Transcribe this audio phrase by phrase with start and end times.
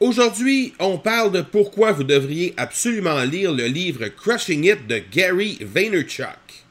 [0.00, 5.58] Aujourd'hui, on parle de pourquoi vous devriez absolument lire le livre Crushing It de Gary
[5.60, 6.64] Vaynerchuk.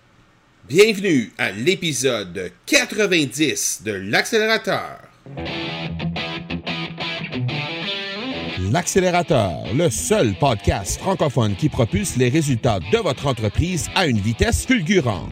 [0.67, 4.97] Bienvenue à l'épisode 90 de l'accélérateur.
[8.71, 14.65] L'accélérateur, le seul podcast francophone qui propulse les résultats de votre entreprise à une vitesse
[14.65, 15.31] fulgurante.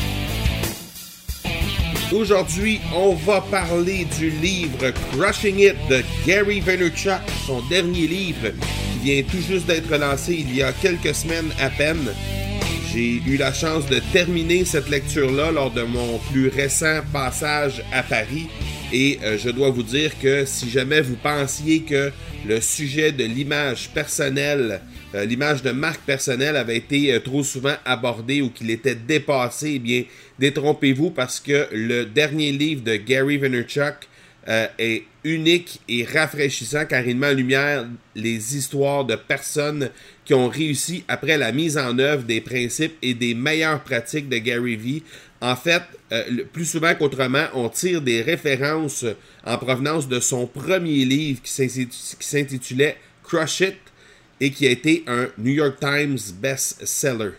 [2.13, 8.99] Aujourd'hui, on va parler du livre Crushing It de Gary Vaynerchuk, son dernier livre qui
[8.99, 12.11] vient tout juste d'être lancé il y a quelques semaines à peine.
[12.91, 18.03] J'ai eu la chance de terminer cette lecture-là lors de mon plus récent passage à
[18.03, 18.49] Paris.
[18.91, 22.11] Et euh, je dois vous dire que si jamais vous pensiez que
[22.45, 24.81] le sujet de l'image personnelle,
[25.15, 29.73] euh, l'image de marque personnelle avait été euh, trop souvent abordé ou qu'il était dépassé,
[29.75, 30.03] eh bien,
[30.39, 34.07] détrompez-vous parce que le dernier livre de Gary Vaynerchuk
[34.79, 39.89] est unique et rafraîchissant car il met en lumière les histoires de personnes
[40.25, 44.37] qui ont réussi après la mise en œuvre des principes et des meilleures pratiques de
[44.37, 45.03] Gary Vee.
[45.41, 49.05] En fait, euh, plus souvent qu'autrement, on tire des références
[49.45, 51.51] en provenance de son premier livre qui
[52.19, 53.77] s'intitulait Crush It
[54.41, 57.33] et qui a été un New York Times best-seller.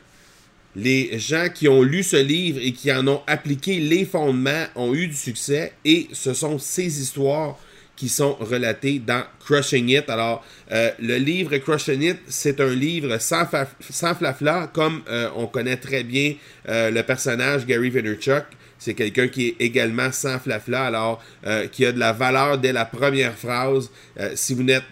[0.75, 4.95] Les gens qui ont lu ce livre et qui en ont appliqué les fondements ont
[4.95, 7.58] eu du succès et ce sont ces histoires
[7.95, 10.08] qui sont relatées dans Crushing It.
[10.08, 13.45] Alors, euh, le livre Crushing It, c'est un livre sans,
[13.91, 16.34] sans flafla, comme euh, on connaît très bien
[16.69, 18.45] euh, le personnage Gary Vaynerchuk.
[18.78, 21.23] C'est quelqu'un qui est également sans flafla, alors
[21.70, 23.89] qui a de la valeur dès la première phrase.
[24.35, 24.83] si vous n'êtes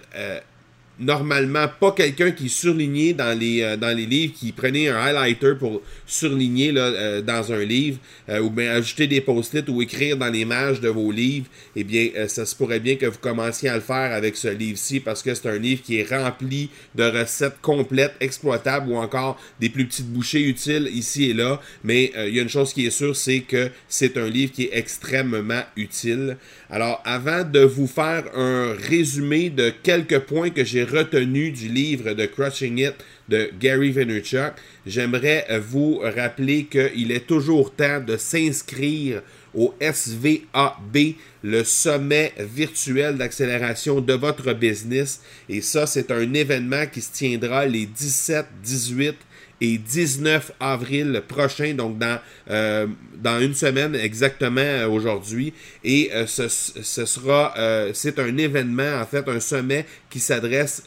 [1.01, 5.55] normalement pas quelqu'un qui surligné dans les, euh, dans les livres, qui prenait un highlighter
[5.59, 10.17] pour surligner là, euh, dans un livre, euh, ou bien ajouter des post-it ou écrire
[10.17, 13.69] dans les mages de vos livres, eh bien, ça se pourrait bien que vous commenciez
[13.69, 17.05] à le faire avec ce livre-ci parce que c'est un livre qui est rempli de
[17.05, 21.61] recettes complètes, exploitables ou encore des plus petites bouchées utiles ici et là.
[21.83, 24.65] Mais il y a une chose qui est sûre, c'est que c'est un livre qui
[24.65, 26.37] est extrêmement utile.
[26.69, 32.13] Alors, avant de vous faire un résumé de quelques points que j'ai retenus du livre
[32.13, 32.95] de Crushing It
[33.29, 34.55] de Gary Vaynerchuk,
[34.87, 39.23] j'aimerais vous rappeler qu'il est toujours temps de s'inscrire
[39.55, 45.23] au SVAB, le sommet virtuel d'accélération de votre business.
[45.49, 49.17] Et ça, c'est un événement qui se tiendra les 17, 18
[49.61, 52.19] et 19 avril prochain, donc dans,
[52.51, 55.53] euh, dans une semaine exactement euh, aujourd'hui.
[55.85, 57.55] Et euh, ce, ce, sera,
[57.93, 60.83] c'est un événement, en fait, un sommet qui s'adresse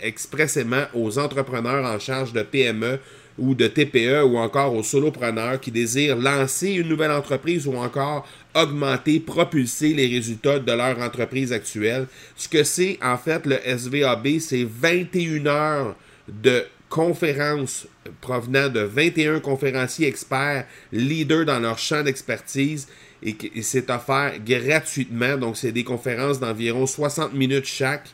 [0.00, 2.98] expressément aux entrepreneurs en charge de PME
[3.38, 8.26] ou de TPE ou encore aux solopreneurs qui désirent lancer une nouvelle entreprise ou encore
[8.54, 12.06] augmenter, propulser les résultats de leur entreprise actuelle.
[12.36, 15.96] Ce que c'est en fait le SVAB, c'est 21 heures
[16.28, 17.86] de conférences
[18.20, 22.86] provenant de 21 conférenciers experts, leaders dans leur champ d'expertise,
[23.22, 25.38] et, c'est offert gratuitement.
[25.38, 28.10] Donc, c'est des conférences d'environ 60 minutes chaque.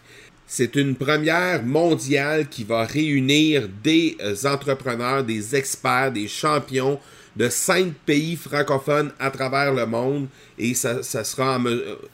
[0.46, 7.00] C'est une première mondiale qui va réunir des euh, entrepreneurs, des experts, des champions
[7.36, 10.26] de cinq pays francophones à travers le monde
[10.58, 11.60] et ça, sera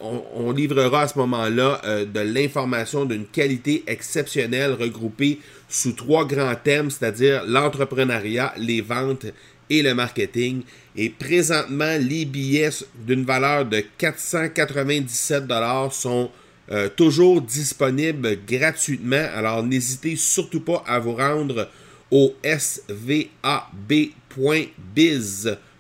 [0.01, 6.55] on, livrera à ce moment-là euh, de l'information d'une qualité exceptionnelle regroupée sous trois grands
[6.55, 9.27] thèmes, c'est-à-dire l'entrepreneuriat, les ventes
[9.71, 10.63] et le marketing.
[10.97, 12.71] Et présentement, les billets
[13.07, 16.31] d'une valeur de 497 dollars sont
[16.71, 19.27] euh, toujours disponibles gratuitement.
[19.35, 21.69] Alors n'hésitez surtout pas à vous rendre
[22.11, 22.35] au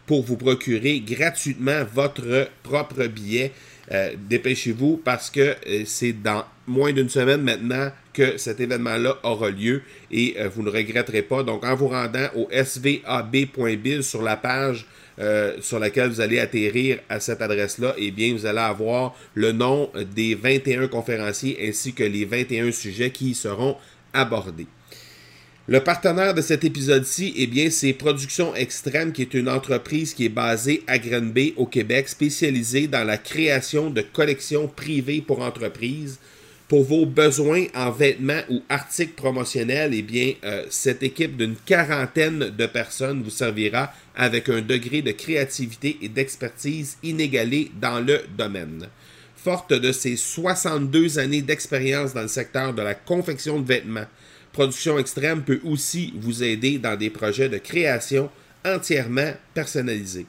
[0.06, 3.52] pour vous procurer gratuitement votre propre billet.
[3.92, 9.50] Euh, dépêchez-vous parce que euh, c'est dans moins d'une semaine maintenant que cet événement-là aura
[9.50, 11.42] lieu et euh, vous ne regretterez pas.
[11.42, 14.86] Donc, en vous rendant au svab.biz sur la page
[15.60, 19.88] sur laquelle vous allez atterrir à cette adresse-là, eh bien, vous allez avoir le nom
[20.12, 23.76] des 21 conférenciers ainsi que les 21 sujets qui y seront
[24.12, 24.66] abordés.
[25.66, 30.26] Le partenaire de cet épisode-ci, eh bien, c'est Production Extrême, qui est une entreprise qui
[30.26, 36.19] est basée à Grenby, au Québec, spécialisée dans la création de collections privées pour entreprises.
[36.69, 42.50] Pour vos besoins en vêtements ou articles promotionnels, eh bien, euh, cette équipe d'une quarantaine
[42.50, 48.88] de personnes vous servira avec un degré de créativité et d'expertise inégalé dans le domaine.
[49.34, 54.06] Forte de ses 62 années d'expérience dans le secteur de la confection de vêtements,
[54.54, 58.30] Production Extrême peut aussi vous aider dans des projets de création
[58.64, 60.26] entièrement personnalisés.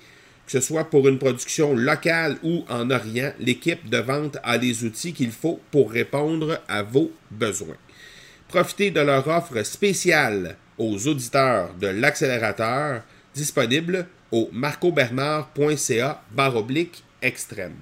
[0.48, 4.83] Que ce soit pour une production locale ou en Orient, l'équipe de vente a les
[4.83, 7.77] outils qu'il faut pour répondre à vos besoins.
[8.48, 13.04] Profitez de leur offre spéciale aux auditeurs de l'accélérateur
[13.36, 16.24] disponible au marcobernard.ca
[16.56, 17.77] oblique extrême.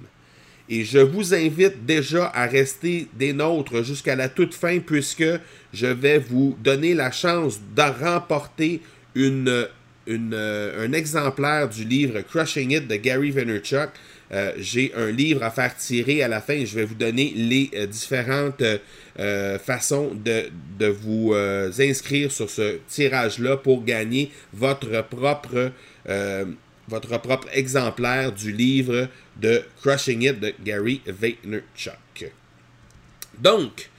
[0.68, 5.24] Et je vous invite déjà à rester des nôtres jusqu'à la toute fin puisque
[5.72, 8.80] je vais vous donner la chance de remporter
[9.14, 9.66] une
[10.06, 13.88] euh, un exemplaire du livre Crushing It de Gary Vaynerchuk.
[14.32, 17.70] Euh, j'ai un livre à faire tirer à la fin je vais vous donner les
[17.74, 18.62] euh, différentes
[19.64, 21.32] façons de, de vous
[21.78, 25.70] inscrire sur ce tirage-là pour gagner votre propre,
[26.88, 29.08] votre propre exemplaire du livre
[29.40, 32.32] de Crushing It de Gary Vaynerchuk.
[33.38, 33.90] Donc,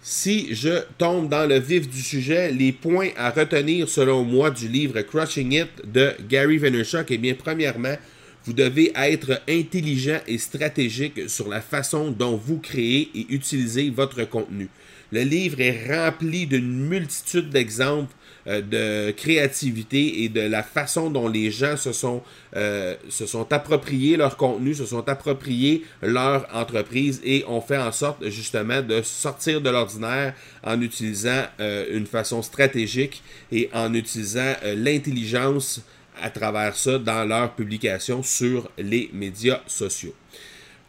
[0.00, 4.68] si je tombe dans le vif du sujet, les points à retenir selon moi du
[4.68, 7.96] livre Crushing It de Gary Vaynerchuk, eh bien, premièrement,
[8.44, 14.24] vous devez être intelligent et stratégique sur la façon dont vous créez et utilisez votre
[14.24, 14.68] contenu.
[15.12, 18.14] Le livre est rempli d'une multitude d'exemples
[18.48, 22.22] euh, de créativité et de la façon dont les gens se sont,
[22.56, 28.28] euh, sont appropriés leur contenu, se sont appropriés leur entreprise et ont fait en sorte
[28.30, 30.34] justement de sortir de l'ordinaire
[30.64, 33.22] en utilisant euh, une façon stratégique
[33.52, 35.82] et en utilisant l'intelligence
[36.20, 40.14] à travers ça dans leur publication sur les médias sociaux.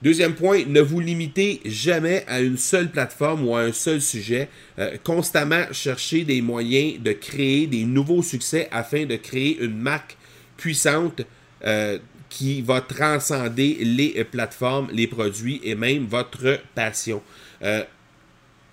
[0.04, 4.50] Deuxième point, ne vous limitez jamais à une seule plateforme ou à un seul sujet.
[4.78, 10.18] Euh, constamment chercher des moyens de créer des nouveaux succès afin de créer une marque
[10.58, 11.22] puissante
[11.64, 17.22] euh, qui va transcender les plateformes, les produits et même votre passion.
[17.62, 17.86] Euh,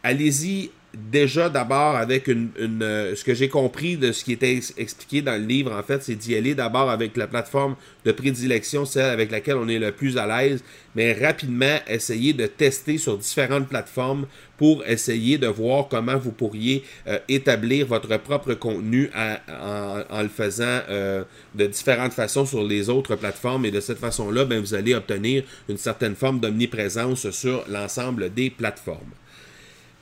[0.02, 5.22] allez-y déjà d'abord avec une, euh, ce que j'ai compris de ce qui était expliqué
[5.22, 9.10] dans le livre en fait c'est d'y aller d'abord avec la plateforme de prédilection celle
[9.10, 10.64] avec laquelle on est le plus à l'aise
[10.96, 14.26] mais rapidement essayer de tester sur différentes plateformes
[14.58, 20.80] pour essayer de voir comment vous pourriez euh, établir votre propre contenu en, le faisant
[20.90, 23.64] euh, de différentes façons sur les autres plateformes.
[23.64, 28.34] Et de cette façon là ben, vous allez obtenir une certaine forme d'omniprésence sur l'ensemble
[28.34, 29.12] des plateformes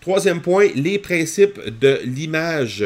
[0.00, 2.84] Troisième point, les principes de l'image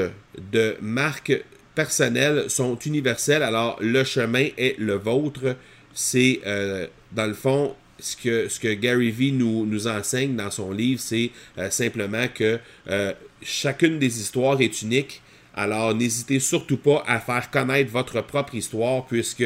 [0.51, 1.45] de marque
[1.75, 3.43] personnelle sont universels.
[3.43, 5.57] Alors, le chemin est le vôtre.
[5.93, 10.73] C'est, euh, dans le fond, ce que, ce que Gary Vee nous, enseigne dans son
[10.73, 13.13] livre, c'est euh, simplement que euh,
[13.43, 15.21] chacune des histoires est unique.
[15.55, 19.45] Alors, n'hésitez surtout pas à faire connaître votre propre histoire, puisque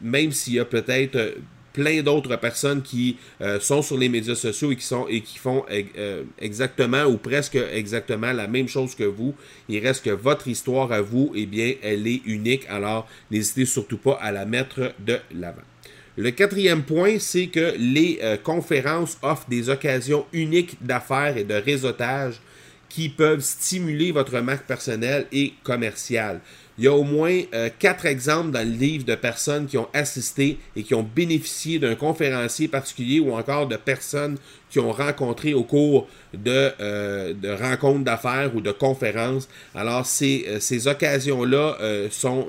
[0.00, 1.34] même s'il y a peut-être
[1.72, 5.38] plein d'autres personnes qui euh, sont sur les médias sociaux et qui sont et qui
[5.38, 9.34] font euh, exactement ou presque exactement la même chose que vous.
[9.68, 12.66] Il reste que votre histoire à vous, eh bien, elle est unique.
[12.68, 15.62] Alors, n'hésitez surtout pas à la mettre de l'avant.
[16.16, 21.54] Le quatrième point, c'est que les euh, conférences offrent des occasions uniques d'affaires et de
[21.54, 22.40] réseautage
[22.88, 26.40] qui peuvent stimuler votre marque personnelle et commerciale.
[26.80, 29.88] Il y a au moins euh, quatre exemples dans le livre de personnes qui ont
[29.92, 34.38] assisté et qui ont bénéficié d'un conférencier particulier ou encore de personnes
[34.70, 39.46] qui ont rencontré au cours de, euh, rencontres d'affaires ou de conférences.
[39.74, 41.76] Alors, ces, euh, ces occasions-là
[42.10, 42.46] sont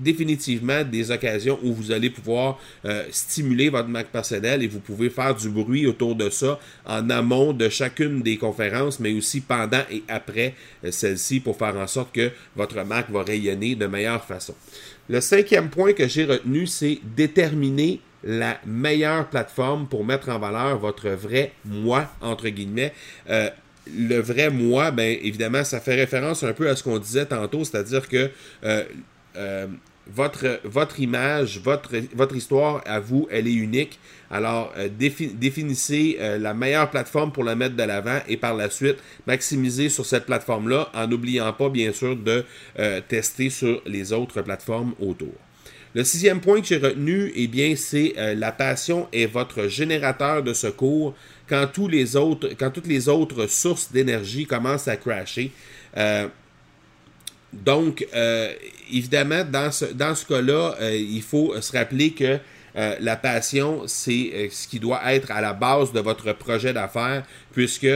[0.00, 5.10] définitivement des occasions où vous allez pouvoir euh, stimuler votre marque personnelle et vous pouvez
[5.10, 9.82] faire du bruit autour de ça en amont de chacune des conférences, mais aussi pendant
[9.90, 10.54] et après
[10.84, 14.54] euh, celle-ci pour faire en sorte que votre marque va rayonner de meilleure façon.
[15.08, 20.78] Le cinquième point que j'ai retenu, c'est déterminer la meilleure plateforme pour mettre en valeur
[20.78, 22.92] votre vrai moi, entre guillemets.
[23.28, 23.48] Euh,
[23.96, 27.64] le vrai moi, bien évidemment, ça fait référence un peu à ce qu'on disait tantôt,
[27.64, 28.30] c'est-à-dire que
[30.06, 33.98] votre, image, votre, votre histoire à vous, elle est unique.
[34.30, 38.70] Alors, euh, définissez euh, la meilleure plateforme pour la mettre de l'avant et par la
[38.70, 42.44] suite, maximisez sur cette plateforme-là en n'oubliant pas, bien sûr, de
[42.78, 45.34] euh, tester sur les autres plateformes autour.
[45.94, 50.54] Le sixième point que j'ai retenu, eh bien, c'est la passion est votre générateur de
[50.54, 51.16] secours
[51.48, 55.50] quand, tous les autres, quand toutes les autres sources d'énergie commencent à crasher.
[57.52, 58.52] Donc, euh,
[58.92, 62.38] évidemment, dans ce, dans ce cas-là, euh, il faut se rappeler que
[63.00, 67.88] la passion, c'est ce qui doit être à la base de votre projet d'affaires, puisque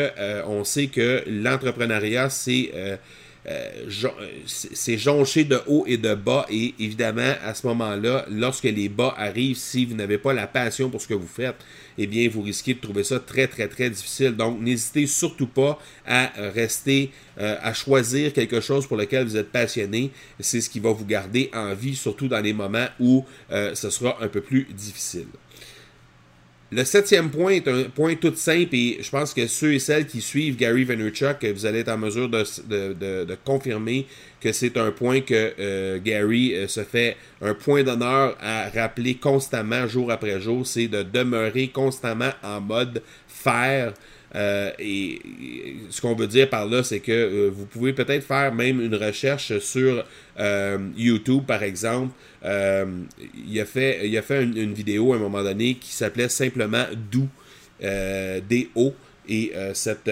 [0.49, 2.73] on sait que l'entrepreneuriat, c'est
[3.47, 4.11] euh, euh,
[4.47, 6.47] c'est jonché de haut et de bas.
[6.51, 10.89] Et évidemment, à ce moment-là, lorsque les bas arrivent, si vous n'avez pas la passion
[10.91, 11.57] pour ce que vous faites,
[11.99, 14.33] eh bien, vous risquez de trouver ça très, très, très difficile.
[14.33, 19.51] Donc, n'hésitez surtout pas à rester, euh, à choisir quelque chose pour lequel vous êtes
[19.51, 20.11] passionné.
[20.41, 24.17] C'est ce qui va vous garder en vie, surtout dans les moments où ce sera
[24.23, 25.27] un peu plus difficile.
[26.73, 30.07] Le septième point est un point tout simple et je pense que ceux et celles
[30.07, 34.07] qui suivent Gary Vaynerchuk, vous allez être en mesure de, confirmer
[34.41, 39.15] que c'est un point que euh, Gary euh, se fait un point d'honneur à rappeler
[39.15, 43.93] constamment, jour après jour, c'est de demeurer constamment en mode faire.
[44.35, 45.21] Euh, et,
[45.91, 49.59] ce qu'on veut dire par là, c'est que vous pouvez peut-être faire même une recherche
[49.59, 50.05] sur
[50.97, 52.13] YouTube, par exemple,
[52.45, 52.85] euh,
[53.49, 56.85] il a fait, il a fait une, vidéo à un moment donné qui s'appelait simplement
[57.11, 57.27] Do,
[57.83, 58.95] euh, D-O.
[59.27, 60.11] Et euh, cette,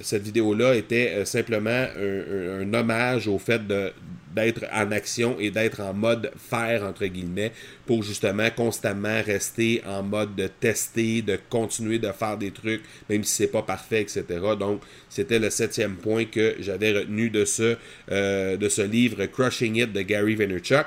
[0.00, 3.90] cette vidéo-là était simplement un, hommage au fait de,
[4.34, 7.52] d'être en action et d'être en mode faire, entre guillemets,
[7.86, 13.24] pour justement constamment rester en mode de tester, de continuer de faire des trucs, même
[13.24, 14.24] si c'est pas parfait, etc.
[14.58, 17.76] Donc, c'était le septième point que j'avais retenu de ce,
[18.08, 20.86] de ce livre Crushing It de Gary Vaynerchuk.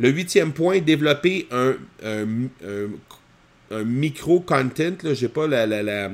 [0.00, 1.76] Le huitième point, développer un,
[3.84, 4.96] micro-content.
[5.04, 6.10] Je n'ai pas la,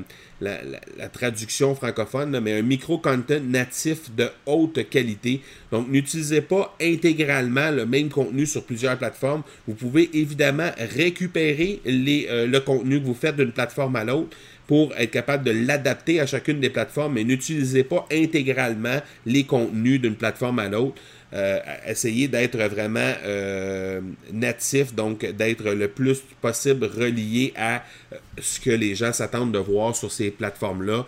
[1.12, 5.40] traduction francophone, mais un micro-content natif de haute qualité.
[5.72, 9.42] Donc, n'utilisez pas intégralement le même contenu sur plusieurs plateformes.
[9.66, 14.92] Vous pouvez évidemment récupérer euh, le contenu que vous faites d'une plateforme à l'autre pour
[14.96, 20.16] être capable de l'adapter à chacune des plateformes, mais n'utilisez pas intégralement les contenus d'une
[20.16, 21.00] plateforme à l'autre.
[21.36, 24.00] Euh, essayer d'être vraiment euh,
[24.32, 29.58] natif, donc d'être le plus possible relié à euh, ce que les gens s'attendent de
[29.58, 31.04] voir sur ces plateformes-là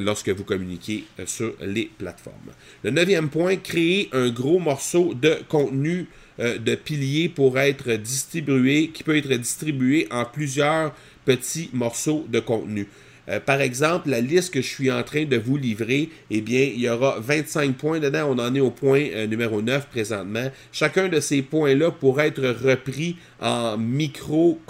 [0.00, 2.52] lorsque vous communiquez sur les plateformes.
[2.82, 6.06] Le neuvième point, créer un gros morceau de contenu
[6.38, 10.94] de pilier pour être distribué, qui peut être distribué en plusieurs
[11.24, 12.86] petits morceaux de contenu.
[13.28, 16.62] Euh, par exemple, la liste que je suis en train de vous livrer, eh bien,
[16.62, 18.28] il y aura 25 points dedans.
[18.30, 20.50] On en est au point euh, numéro 9 présentement.
[20.72, 24.60] Chacun de ces points-là pourrait être repris en micro,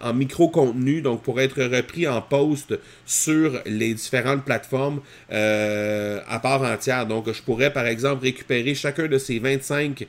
[0.00, 5.00] en, micro contenu, donc pour être repris en post sur les différentes plateformes
[5.32, 7.06] euh, à part entière.
[7.06, 10.06] Donc, je pourrais, par exemple, récupérer chacun de ces 25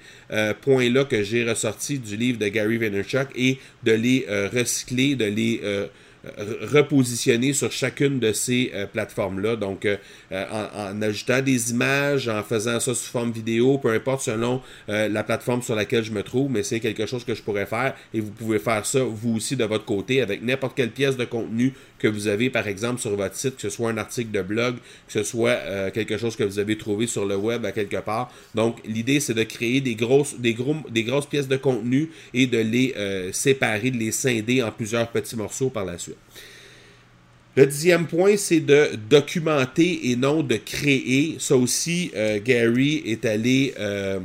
[0.61, 5.61] points-là que j'ai ressortis du livre de Gary Vaynerchuk et de les recycler, de les
[6.23, 9.55] repositionner sur chacune de ces euh, plateformes-là.
[9.57, 9.97] Donc, euh,
[10.31, 15.23] euh, en, ajoutant des images, en faisant ça sous forme vidéo, peu importe selon la
[15.23, 18.19] plateforme sur laquelle je me trouve, mais c'est quelque chose que je pourrais faire et
[18.19, 21.73] vous pouvez faire ça vous aussi de votre côté avec n'importe quelle pièce de contenu
[21.99, 24.75] que vous avez, par exemple, sur votre site, que ce soit un article de blog,
[25.07, 25.57] que ce soit
[25.91, 28.31] quelque chose que vous avez trouvé sur le web à quelque part.
[28.55, 32.47] Donc, l'idée, c'est de créer des grosses, des, gros, des grosses pièces de contenu et
[32.47, 32.93] de les
[33.31, 36.12] séparer, de les scinder en plusieurs petits morceaux par la suite.
[37.55, 41.35] Le dixième point, c'est de documenter et non de créer.
[41.37, 44.19] Ça aussi, euh, Gary est allé euh,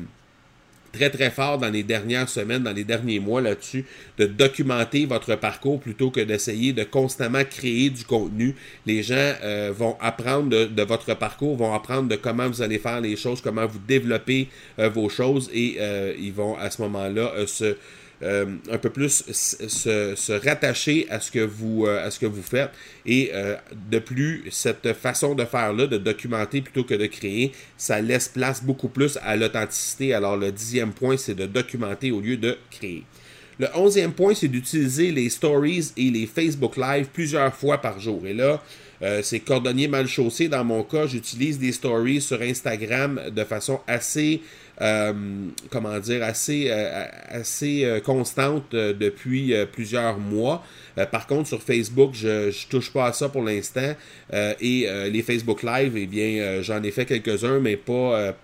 [0.94, 3.84] très très fort dans les dernières semaines, dans les derniers mois là-dessus,
[4.16, 8.54] de documenter votre parcours plutôt que d'essayer de constamment créer du contenu.
[8.86, 13.02] Les gens euh, vont apprendre de, votre parcours, vont apprendre de comment vous allez faire
[13.02, 15.76] les choses, comment vous développez vos choses et
[16.18, 17.76] ils vont à ce moment-là se
[18.22, 22.42] euh, un peu plus se, rattacher à ce que vous, euh, à ce que vous
[22.42, 22.70] faites.
[23.06, 23.56] Et euh,
[23.90, 28.62] de plus, cette façon de faire-là, de documenter plutôt que de créer, ça laisse place
[28.62, 30.14] beaucoup plus à l'authenticité.
[30.14, 33.04] Alors le dixième point, c'est de documenter au lieu de créer.
[33.60, 38.24] Le onzième point, c'est d'utiliser les stories et les Facebook Live plusieurs fois par jour.
[38.26, 38.62] Et là,
[39.22, 40.48] c'est cordonnier mal chaussé.
[40.48, 44.40] Dans mon cas, j'utilise des stories sur Instagram de façon assez
[44.80, 45.12] euh,
[45.70, 50.64] comment dire, assez, euh, assez euh, constante depuis plusieurs mois.
[51.10, 53.94] par contre, sur Facebook, je ne touche pas à ça pour l'instant.
[54.32, 58.34] et les Facebook Live, eh bien, j'en ai fait quelques-uns, mais pas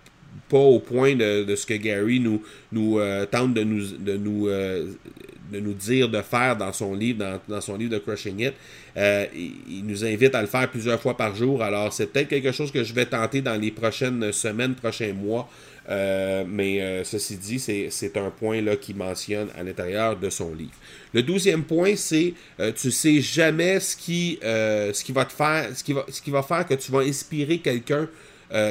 [0.48, 3.00] pas au point de, ce que Gary nous, nous
[3.30, 7.76] tente de nous, de, nous, de nous dire de faire dans son livre, dans, son
[7.76, 8.54] livre de Crushing It.
[8.96, 11.62] il, nous invite à le faire plusieurs fois par jour.
[11.62, 15.48] Alors, c'est peut-être quelque chose que je vais tenter dans les prochaines semaines, prochains mois.
[15.88, 20.54] Euh, mais euh, ceci dit, c'est un point là qu'il mentionne à l'intérieur de son
[20.54, 20.72] livre.
[21.12, 25.92] Le douzième point, c'est euh, tu sais jamais ce qui va te faire, ce qui
[25.92, 28.08] va, ce qui va faire que tu vas inspirer quelqu'un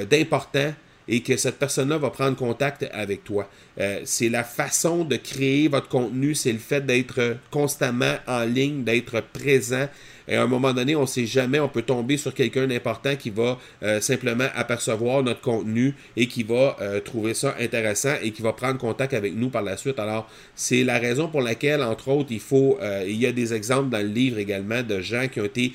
[0.10, 0.74] d'important
[1.08, 3.50] et que cette personne-là va prendre contact avec toi.
[3.80, 8.84] Euh, c'est la façon de créer votre contenu, c'est le fait d'être constamment en ligne,
[8.84, 9.88] d'être présent.
[10.28, 13.16] Et à un moment donné, on ne sait jamais, on peut tomber sur quelqu'un d'important
[13.18, 18.32] qui va euh, simplement apercevoir notre contenu et qui va euh, trouver ça intéressant et
[18.32, 20.00] qui va prendre contact avec nous par la suite.
[20.00, 23.90] Alors, c'est la raison pour laquelle, entre autres, il faut, il y a des exemples
[23.90, 25.74] dans le livre également de gens qui ont été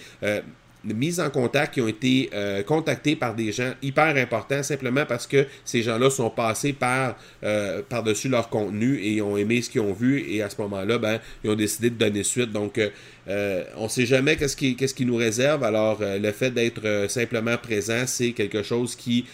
[0.85, 5.27] mise en contact qui ont été euh, contactés par des gens hyper importants simplement parce
[5.27, 9.81] que ces gens-là sont passés par euh, par-dessus leur contenu et ont aimé ce qu'ils
[9.81, 12.53] ont vu et à ce moment-là, ben, ils ont décidé de donner suite.
[12.53, 15.65] Donc, euh, on ne sait jamais qu'est-ce qui, qu'est-ce qui nous réserve.
[15.65, 19.27] Alors, le fait d'être simplement présent, c'est quelque chose qui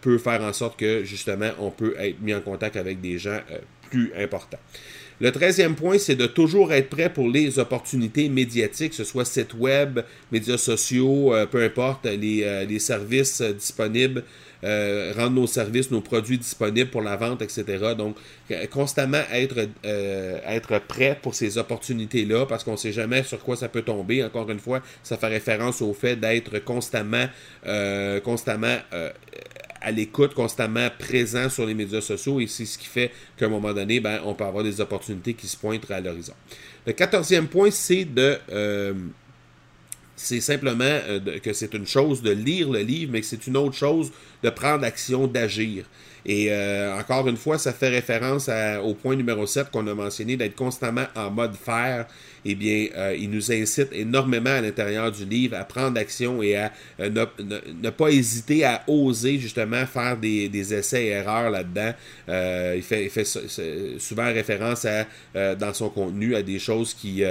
[0.00, 3.38] peut faire en sorte que justement, on peut être mis en contact avec des gens
[3.90, 4.58] plus importants.
[5.20, 9.24] Le treizième point, c'est de toujours être prêt pour les opportunités médiatiques, que ce soit
[9.24, 14.22] site web, médias sociaux, euh, peu importe, les, euh, services euh, disponibles,
[14.62, 17.94] rendre nos services, nos produits disponibles pour la vente, etc.
[17.96, 18.16] Donc,
[18.70, 23.68] constamment être, être prêt pour ces opportunités-là, parce qu'on ne sait jamais sur quoi ça
[23.68, 24.24] peut tomber.
[24.24, 27.26] Encore une fois, ça fait référence au fait d'être constamment,
[28.24, 28.78] constamment
[29.80, 33.48] à l'écoute, constamment présent sur les médias sociaux et c'est ce qui fait qu'à un
[33.48, 36.34] moment donné, ben, on peut avoir des opportunités qui se pointent à l'horizon.
[36.86, 38.38] Le quatorzième point, c'est de...
[38.50, 38.94] Euh,
[40.16, 43.56] c'est simplement euh, que c'est une chose de lire le livre, mais que c'est une
[43.56, 44.10] autre chose
[44.42, 45.84] de prendre action, d'agir.
[46.26, 48.50] Et euh, encore une fois, ça fait référence
[48.82, 52.06] au point numéro 7 qu'on a mentionné, d'être constamment en mode faire
[52.50, 56.56] eh bien, euh, il nous incite énormément à l'intérieur du livre à prendre action et
[56.56, 61.92] à euh, ne, pas hésiter à oser justement faire des, essais et erreurs là-dedans.
[62.30, 63.10] Euh, il fait,
[63.98, 67.22] souvent référence à, dans son contenu à des choses qui,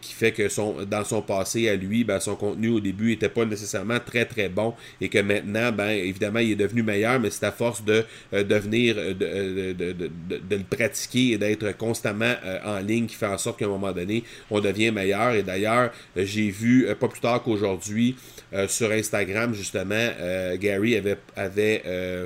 [0.00, 3.28] qui fait que son, dans son passé à lui, ben, son contenu au début n'était
[3.28, 7.30] pas nécessairement très très bon et que maintenant, ben, évidemment, il est devenu meilleur, mais
[7.30, 12.34] c'est à force de devenir, de, de, le pratiquer et d'être constamment
[12.64, 15.32] en ligne qui fait en sorte qu'à un moment donné, on devient meilleur.
[15.32, 18.16] Et d'ailleurs, j'ai vu, euh, pas plus tard qu'aujourd'hui,
[18.52, 21.18] euh, sur Instagram, justement, euh, Gary avait,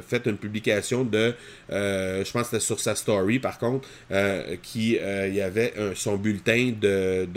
[0.07, 1.35] fait une publication de,
[1.71, 3.89] je pense que c'était sur sa story, par contre,
[4.63, 7.29] qui y avait son bulletin de,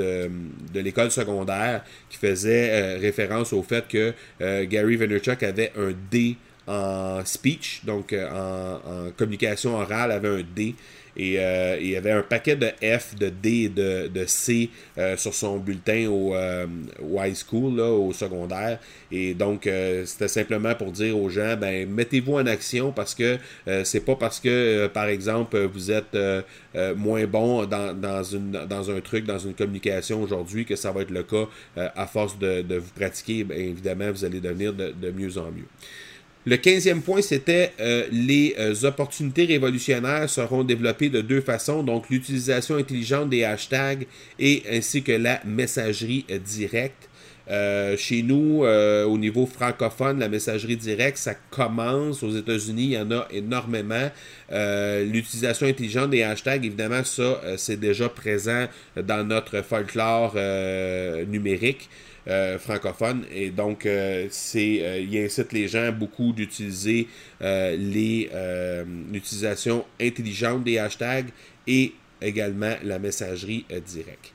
[0.73, 4.13] l'école secondaire qui faisait référence au fait que
[4.65, 6.35] Gary Vaynerchuk avait un D
[6.67, 10.75] en speech, donc en communication orale, avait un D.
[11.17, 15.17] Et euh, il y avait un paquet de F, de D de, de C euh,
[15.17, 16.65] sur son bulletin au, euh,
[17.17, 18.79] high school, là, au secondaire.
[19.11, 19.69] Et donc,
[20.05, 23.37] c'était simplement pour dire aux gens, ben, mettez-vous en action parce que
[23.83, 26.17] c'est pas parce que, par exemple, vous êtes
[26.95, 31.01] moins bon dans, dans, une, dans un truc, dans une communication aujourd'hui que ça va
[31.01, 33.43] être le cas à force de, de vous pratiquer.
[33.43, 35.67] Bien, évidemment, vous allez devenir de, de mieux en mieux.
[36.45, 42.09] Le quinzième point, c'était euh, les euh, opportunités révolutionnaires seront développées de deux façons, donc
[42.09, 44.07] l'utilisation intelligente des hashtags
[44.39, 47.09] et ainsi que la messagerie euh, directe.
[47.97, 52.23] chez nous, au niveau francophone, la messagerie directe, ça commence.
[52.23, 54.09] Aux États-Unis, il y en a énormément.
[54.49, 60.35] L'utilisation intelligente des hashtags, évidemment, ça, c'est déjà présent dans notre folklore
[61.27, 61.89] numérique.
[62.27, 63.25] Euh, francophone.
[63.33, 67.07] Et donc, euh, c'est, euh, il incite les gens beaucoup d'utiliser
[67.39, 68.29] les,
[69.11, 71.29] l'utilisation intelligente des hashtags
[71.65, 74.33] et également la messagerie directe.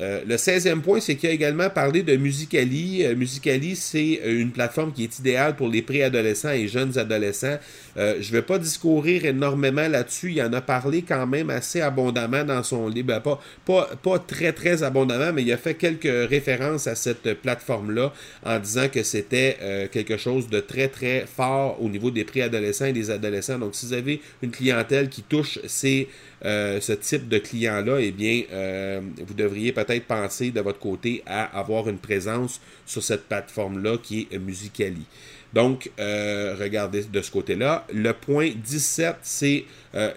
[0.00, 3.04] Euh, le 16e point, c'est qu'il a également parlé de Musicali.
[3.04, 7.58] Euh, Musicali, c'est euh, une plateforme qui est idéale pour les préadolescents et jeunes adolescents.
[7.96, 10.32] je ne vais pas discourir énormément là-dessus.
[10.32, 13.08] Il en a parlé quand même assez abondamment dans son livre.
[13.08, 17.34] Ben, pas, pas, pas, très, très abondamment, mais il a fait quelques références à cette
[17.34, 18.12] plateforme-là
[18.44, 22.92] en disant que c'était quelque chose de très, très fort au niveau des préadolescents et
[22.92, 23.58] des adolescents.
[23.58, 26.08] Donc, si vous avez une clientèle qui touche ces
[26.44, 31.22] euh, ce type de client-là, eh bien, euh, vous devriez peut-être penser de votre côté
[31.24, 35.06] à avoir une présence sur cette plateforme-là qui est Musicali.
[35.52, 37.86] Donc, euh, regardez de ce côté-là.
[37.92, 39.64] Le point 17, c'est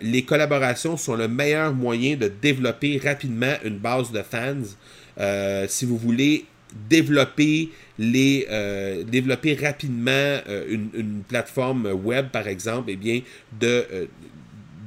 [0.01, 5.67] les collaborations sont le meilleur moyen de développer rapidement une base de fans.
[5.67, 6.45] si vous voulez
[6.89, 7.69] développer
[9.61, 10.37] rapidement
[10.69, 13.21] une, une, plateforme web par exemple eh bien
[13.59, 14.07] de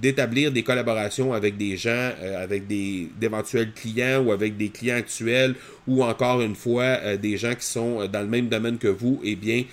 [0.00, 1.90] d'établir des collaborations avec des gens,
[2.22, 5.54] euh, avec des d'éventuels clients ou avec des clients actuels
[5.86, 8.88] ou encore une fois euh, des gens qui sont euh, dans le même domaine que
[8.88, 9.64] vous, eh bien,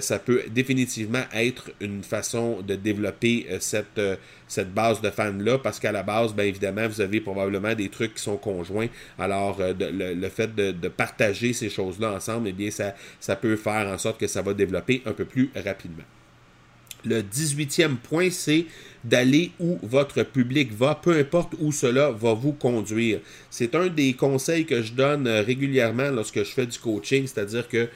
[0.00, 4.00] ça peut définitivement être une façon de développer cette,
[4.74, 8.22] base de fans-là parce qu'à la base, bien évidemment, vous avez probablement des trucs qui
[8.22, 8.88] sont conjoints.
[9.18, 14.18] Alors, le, fait de, partager ces choses-là ensemble, eh bien, ça peut faire en sorte
[14.18, 16.04] que ça va développer un peu plus rapidement.
[17.04, 18.66] Le 18e point, c'est
[19.04, 23.20] d'aller où votre public va, peu importe où cela va vous conduire.
[23.50, 27.88] C'est un des conseils que je donne régulièrement lorsque je fais du coaching, c'est-à-dire que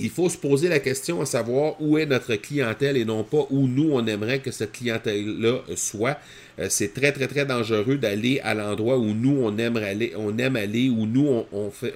[0.00, 3.46] il faut se poser la question à savoir où est notre clientèle et non pas
[3.50, 6.18] où nous, on aimerait que cette clientèle-là soit.
[6.58, 10.30] Euh, c'est très, très, très dangereux d'aller à l'endroit où nous, on aime aller, on
[10.30, 11.44] où nous,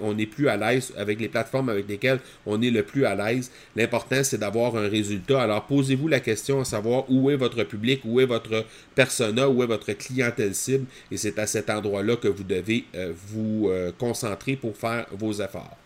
[0.01, 3.15] on est plus à l'aise avec les plateformes avec lesquelles on est le plus à
[3.15, 3.51] l'aise.
[3.77, 5.43] L'important, c'est d'avoir un résultat.
[5.43, 9.63] Alors, posez-vous la question à savoir où est votre public, où est votre persona, où
[9.63, 10.87] est votre clientèle cible.
[11.11, 15.33] Et c'est à cet endroit-là que vous devez euh, vous euh, concentrer pour faire vos
[15.33, 15.77] efforts.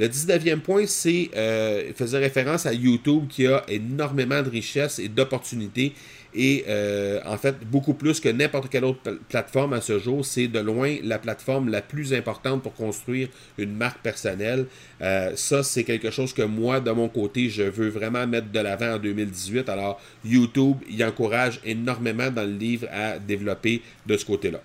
[0.00, 5.08] Le 19e point, c'est euh, faisait référence à YouTube qui a énormément de richesses et
[5.08, 5.92] d'opportunités.
[6.34, 10.48] Et euh, en fait, beaucoup plus que n'importe quelle autre plateforme à ce jour, c'est
[10.48, 14.64] de loin la plateforme la plus importante pour construire une marque personnelle.
[15.02, 18.60] Euh, ça, c'est quelque chose que moi, de mon côté, je veux vraiment mettre de
[18.60, 19.68] l'avant en 2018.
[19.68, 24.62] Alors, YouTube, il encourage énormément dans le livre à développer de ce côté-là.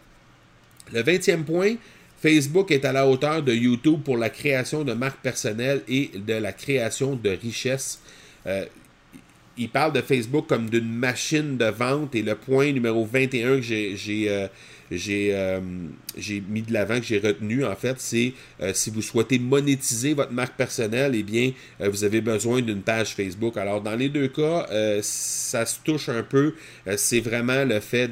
[0.93, 1.75] Le 20e point,
[2.21, 6.33] Facebook est à la hauteur de YouTube pour la création de marques personnelles et de
[6.33, 7.99] la création de richesses.
[8.47, 8.65] Euh,
[9.57, 13.61] il parle de Facebook comme d'une machine de vente et le point numéro 21 que
[13.61, 14.47] j'ai euh,
[14.91, 15.59] euh,
[16.17, 20.13] j'ai mis de l'avant, que j'ai retenu, en fait, c'est euh, si vous souhaitez monétiser
[20.13, 21.51] votre marque personnelle, eh bien,
[21.81, 23.57] euh, vous avez besoin d'une page Facebook.
[23.57, 24.67] Alors, dans les deux cas,
[25.01, 26.53] ça se touche un peu.
[26.97, 28.09] c'est vraiment le fait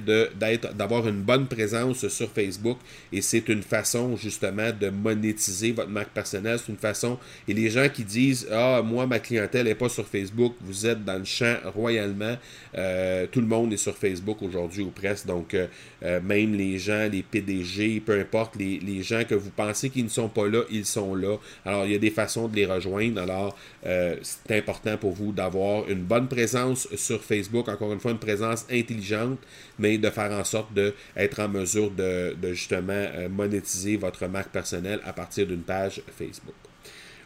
[0.75, 2.77] d'avoir une bonne présence sur Facebook
[3.11, 6.59] et c'est une façon, justement, de monétiser votre marque personnelle.
[6.59, 7.17] C'est une façon.
[7.47, 11.03] Et les gens qui disent Ah, moi, ma clientèle n'est pas sur Facebook, vous êtes
[11.03, 12.37] dans le champ royalement.
[12.73, 15.25] tout le monde est sur Facebook aujourd'hui ou presque.
[15.25, 15.55] Donc,
[16.01, 20.29] même les gens, les PDG, peu importe, les, gens que vous pensez qu'ils ne sont
[20.29, 21.37] pas là, ils sont là.
[21.65, 23.21] Alors, il y a des façons de les rejoindre.
[23.21, 28.11] Alors, euh, c'est important pour vous d'avoir une bonne présence sur Facebook, encore une fois,
[28.11, 29.39] une présence intelligente,
[29.79, 34.99] mais de faire en sorte d'être en mesure de, justement euh, monétiser votre marque personnelle
[35.03, 36.55] à partir d'une page Facebook.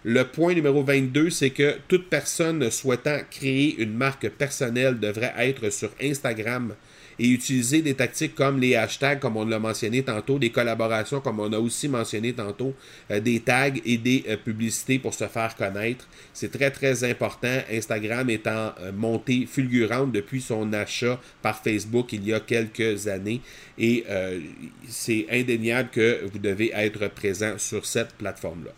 [0.04, 5.70] Le point numéro 22, c'est que toute personne souhaitant créer une marque personnelle devrait être
[5.70, 6.76] sur Instagram
[7.20, 11.40] et utiliser des tactiques comme les hashtags, comme on l'a mentionné tantôt, des collaborations, comme
[11.40, 12.74] on a aussi mentionné tantôt,
[13.12, 16.08] euh, des tags et des euh, publicités pour se faire connaître.
[16.34, 17.58] C'est très, très important.
[17.72, 23.08] Instagram est en euh, montée fulgurante depuis son achat par Facebook il y a quelques
[23.08, 23.42] années
[23.78, 24.06] et
[24.88, 28.72] c'est indéniable que vous devez être présent sur cette plateforme-là.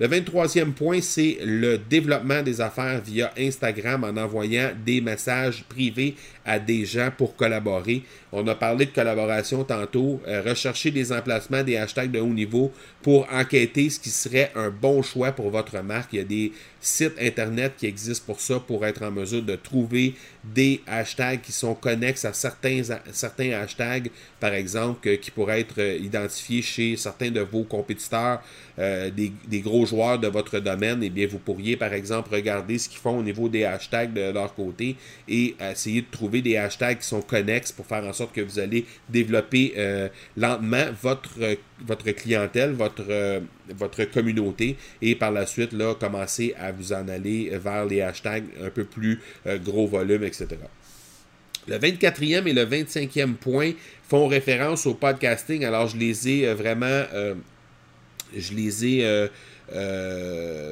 [0.00, 6.16] Le 23e point, c'est le développement des affaires via Instagram en envoyant des messages privés
[6.44, 8.02] à des gens pour collaborer.
[8.32, 10.20] On a parlé de collaboration tantôt.
[10.26, 12.72] Euh, rechercher des emplacements, des hashtags de haut niveau
[13.02, 16.12] pour enquêter ce qui serait un bon choix pour votre marque.
[16.12, 19.56] Il y a des sites internet qui existent pour ça, pour être en mesure de
[19.56, 25.78] trouver des hashtags qui sont connexes à certains, certains hashtags, par exemple, qui pourraient être
[25.78, 28.42] euh, identifiés chez certains de vos compétiteurs,
[28.78, 31.02] euh, des, des, gros joueurs de votre domaine.
[31.02, 34.32] Eh bien, vous pourriez, par exemple, regarder ce qu'ils font au niveau des hashtags de
[34.32, 34.96] leur côté
[35.28, 38.58] et essayer de trouver des hashtags qui sont connexes pour faire en sorte que vous
[38.58, 43.42] allez développer euh, lentement votre, votre clientèle, votre,
[43.76, 48.44] votre communauté et par la suite, là, commencer à vous en aller vers les hashtags
[48.62, 49.20] un peu plus
[49.64, 50.56] gros volume, etc.
[51.68, 53.72] Le 24e et le 25e point
[54.08, 55.64] font référence au podcasting.
[55.64, 56.86] Alors, je les ai euh, vraiment.
[56.86, 57.34] Euh,
[58.36, 59.28] je les ai euh,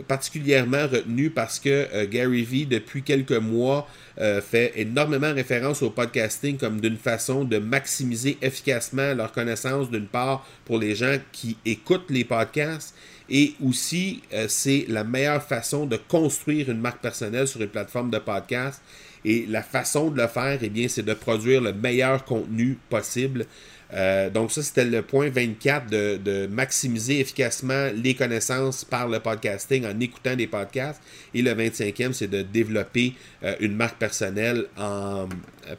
[0.08, 6.80] particulièrement retenus parce que Gary Vee, depuis quelques mois, fait énormément référence au podcasting comme
[6.80, 12.24] d'une façon de maximiser efficacement leur connaissance, d'une part, pour les gens qui écoutent les
[12.24, 12.94] podcasts.
[13.30, 18.18] Et aussi, c'est la meilleure façon de construire une marque personnelle sur une plateforme de
[18.18, 18.82] podcast
[19.24, 23.46] et la façon de le faire, eh bien, c'est de produire le meilleur contenu possible.
[23.94, 29.86] Euh, donc ça, c'était le point 24 de, maximiser efficacement les connaissances par le podcasting
[29.86, 31.00] en écoutant des podcasts.
[31.34, 35.28] Et le 25e, c'est de développer euh, une marque personnelle en,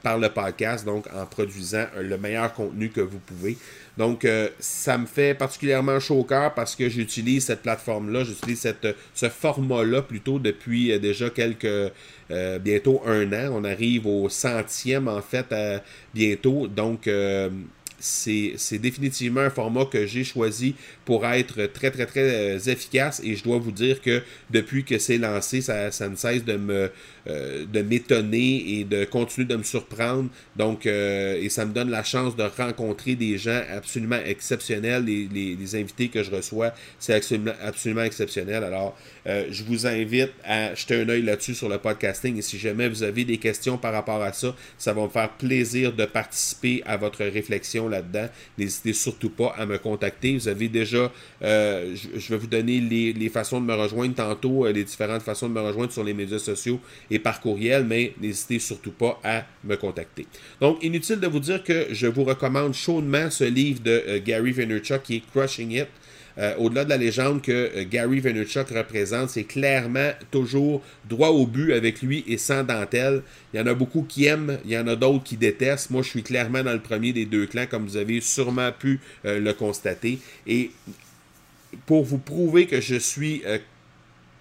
[0.04, 3.58] par le podcast, donc en produisant le meilleur contenu que vous pouvez.
[4.00, 8.66] Donc, euh, ça me fait particulièrement chaud au cœur parce que j'utilise cette plateforme-là, j'utilise
[9.14, 13.52] ce format-là plutôt depuis euh, déjà quelques, euh, bientôt un an.
[13.52, 15.54] On arrive au centième, en fait,
[16.14, 16.68] bientôt.
[16.68, 17.10] Donc,
[18.00, 23.22] c'est définitivement un format que j'ai choisi pour être très, très, très euh, efficace.
[23.24, 26.56] Et je dois vous dire que depuis que c'est lancé, ça, ça, ne cesse de
[26.56, 26.92] me
[27.28, 30.30] euh, de m'étonner et de continuer de me surprendre.
[30.56, 35.04] Donc, euh, et ça me donne la chance de rencontrer des gens absolument exceptionnels.
[35.06, 38.64] Les, invités que je reçois, c'est absolument, absolument exceptionnel.
[38.64, 42.38] Alors, je vous invite à jeter un œil là-dessus sur le podcasting.
[42.38, 45.30] Et si jamais vous avez des questions par rapport à ça, ça va me faire
[45.30, 48.28] plaisir de participer à votre réflexion là-dedans.
[48.58, 50.36] N'hésitez surtout pas à me contacter.
[50.36, 51.12] Vous avez déjà,
[51.44, 55.50] euh, je, vais vous donner les, façons de me rejoindre tantôt, euh, les différentes façons
[55.50, 56.80] de me rejoindre sur les médias sociaux
[57.12, 60.26] et par courriel, mais n'hésitez surtout pas à me contacter.
[60.62, 64.52] Donc, inutile de vous dire que je vous recommande chaudement ce livre de euh, Gary
[64.52, 65.88] Vaynerchuk qui est Crushing It.
[66.40, 71.46] Euh, au-delà de la légende que euh, Gary Vaynerchuk représente, c'est clairement toujours droit au
[71.46, 73.24] but avec lui et sans dentelle.
[73.54, 75.90] Il y en a beaucoup qui aiment, il y en a d'autres qui détestent.
[75.90, 79.02] Moi, je suis clairement dans le premier des deux clans, comme vous avez sûrement pu
[79.26, 80.20] euh, le constater.
[80.48, 80.72] Et
[81.86, 83.44] pour vous prouver que je suis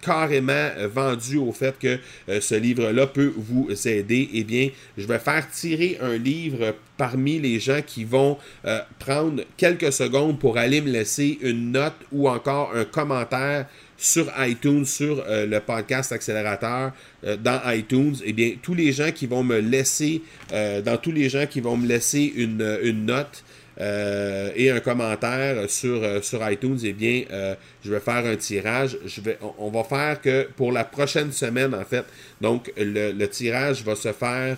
[0.01, 5.05] carrément euh, vendu au fait que euh, ce livre-là peut vous aider, eh bien, je
[5.05, 10.57] vais faire tirer un livre parmi les gens qui vont euh, prendre quelques secondes pour
[10.57, 16.93] aller me laisser une note ou encore un commentaire sur iTunes, sur le podcast accélérateur
[17.21, 21.45] dans iTunes, eh bien, tous les gens qui vont me laisser, dans tous les gens
[21.45, 23.43] qui vont me laisser une, une note,
[23.81, 28.35] euh, et un commentaire sur, euh, sur iTunes, eh bien, euh, je vais faire un
[28.35, 28.97] tirage.
[29.05, 32.05] Je vais, on, va faire que pour la prochaine semaine, en fait,
[32.41, 34.57] donc le, le tirage va se faire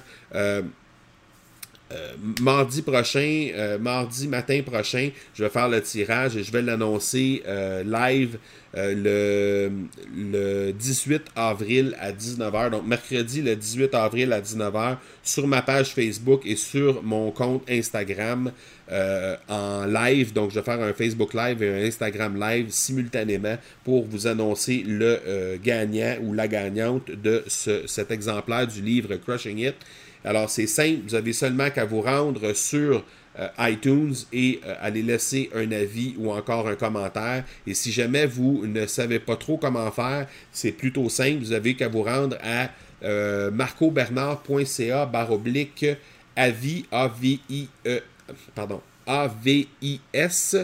[2.41, 7.43] mardi prochain, mardi matin prochain, je vais faire le tirage et je vais l'annoncer
[7.85, 8.37] live
[8.73, 9.69] le,
[10.15, 12.69] le 18 avril à 19h.
[12.69, 17.63] Donc mercredi le 18 avril à 19h sur ma page Facebook et sur mon compte
[17.69, 18.51] Instagram.
[18.91, 20.33] Euh, en live.
[20.33, 24.83] Donc, je vais faire un Facebook Live et un Instagram Live simultanément pour vous annoncer
[24.85, 29.75] le euh, gagnant ou la gagnante de cet exemplaire du livre Crushing It.
[30.23, 33.03] Alors, c'est simple, vous avez seulement qu'à vous rendre sur
[33.39, 37.43] euh, iTunes et aller laisser un avis ou encore un commentaire.
[37.65, 41.39] Et si jamais vous ne savez pas trop comment faire, c'est plutôt simple.
[41.39, 42.69] Vous avez qu'à vous rendre à
[43.51, 45.85] marcobernard.ca baroblique
[46.35, 48.01] avis, A-V-I-E
[48.55, 50.57] pardon, A-V-I-S,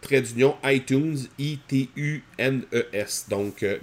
[0.00, 3.26] trait d'union iTunes, I-T-U-N-E-S.
[3.28, 3.78] Donc, euh,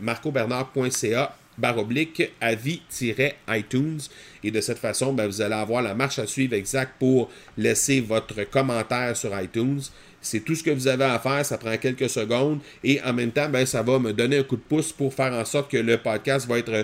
[1.58, 4.00] marcobernard.ca baroblique avis-iTunes.
[4.44, 8.02] Et de cette façon, ben, vous allez avoir la marche à suivre exacte pour laisser
[8.02, 9.82] votre commentaire sur iTunes.
[10.22, 13.32] C'est tout ce que vous avez à faire, ça prend quelques secondes et en même
[13.32, 15.78] temps, ben, ça va me donner un coup de pouce pour faire en sorte que
[15.78, 16.84] le podcast va être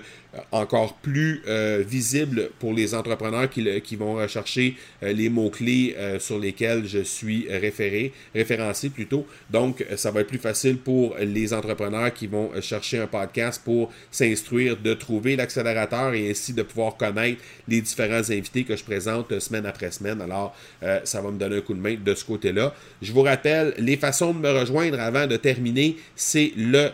[0.52, 6.40] encore plus euh, visible pour les entrepreneurs qui, qui vont rechercher euh, les mots-clés sur
[6.40, 9.26] lesquels je suis référé, référencé plutôt.
[9.50, 13.92] Donc, ça va être plus facile pour les entrepreneurs qui vont chercher un podcast pour
[14.10, 19.38] s'instruire de trouver l'accélérateur et ainsi de pouvoir connaître les différents invités que je présente
[19.40, 20.22] semaine après semaine.
[20.22, 20.56] Alors,
[21.04, 22.74] ça va me donner un coup de main de ce côté-là.
[23.02, 26.92] Je vous rappelle, les façons de me rejoindre avant de terminer, c'est le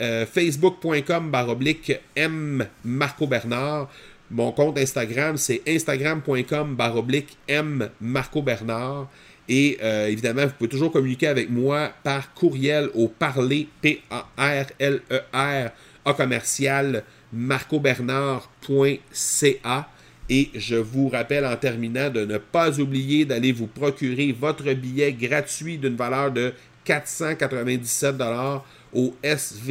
[0.00, 3.88] euh, facebook.com baroblique M Marco Bernard.
[4.30, 9.08] Mon compte Instagram, c'est instagram.com baroblique M Marco Bernard.
[9.48, 15.70] Et euh, évidemment, vous pouvez toujours communiquer avec moi par courriel au parler, P-A-R-L-E-R,
[16.04, 19.88] A commercial, marcobernard.ca.
[20.28, 25.12] Et je vous rappelle en terminant de ne pas oublier d'aller vous procurer votre billet
[25.12, 26.52] gratuit d'une valeur de
[26.84, 28.16] 497
[28.92, 29.62] au svab.biz,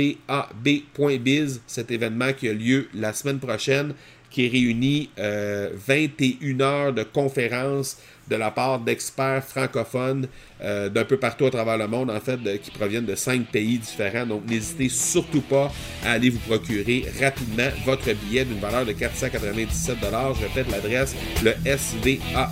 [1.67, 3.93] cet événement qui a lieu la semaine prochaine,
[4.29, 7.97] qui réunit 21 euh, heures de conférences
[8.27, 10.27] de la part d'experts francophones
[10.61, 13.77] euh, d'un peu partout à travers le monde, en fait, qui proviennent de cinq pays
[13.77, 14.25] différents.
[14.25, 15.71] Donc, n'hésitez surtout pas
[16.03, 21.53] à aller vous procurer rapidement votre billet d'une valeur de 497 Je répète l'adresse, le
[21.63, 22.45] svab.biz.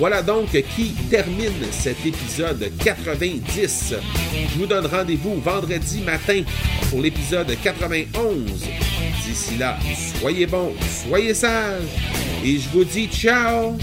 [0.00, 3.94] Voilà donc qui termine cet épisode 90.
[4.32, 6.40] Je vous donne rendez-vous vendredi matin
[6.88, 8.34] pour l'épisode 91.
[9.26, 9.76] D'ici là,
[10.18, 10.72] soyez bons,
[11.06, 11.82] soyez sages
[12.42, 13.76] et je vous dis ciao